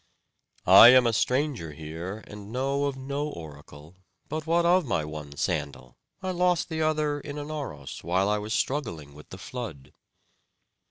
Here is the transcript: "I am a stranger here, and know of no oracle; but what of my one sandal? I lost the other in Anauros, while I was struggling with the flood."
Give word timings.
"I 0.65 0.87
am 0.87 1.05
a 1.05 1.13
stranger 1.13 1.73
here, 1.73 2.23
and 2.25 2.51
know 2.51 2.85
of 2.85 2.97
no 2.97 3.27
oracle; 3.29 3.97
but 4.29 4.47
what 4.47 4.65
of 4.65 4.83
my 4.83 5.05
one 5.05 5.37
sandal? 5.37 5.95
I 6.23 6.31
lost 6.31 6.69
the 6.69 6.81
other 6.81 7.19
in 7.19 7.37
Anauros, 7.37 8.03
while 8.03 8.27
I 8.27 8.39
was 8.39 8.51
struggling 8.55 9.13
with 9.13 9.29
the 9.29 9.37
flood." 9.37 9.93